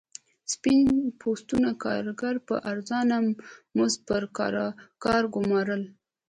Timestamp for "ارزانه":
2.71-3.17